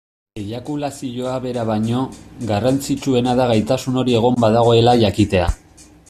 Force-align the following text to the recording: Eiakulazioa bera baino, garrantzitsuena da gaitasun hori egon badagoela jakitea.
Eiakulazioa 0.43 1.33
bera 1.43 1.65
baino, 1.69 1.99
garrantzitsuena 2.51 3.35
da 3.41 3.47
gaitasun 3.51 4.01
hori 4.05 4.17
egon 4.21 4.39
badagoela 4.45 4.97
jakitea. 5.05 5.51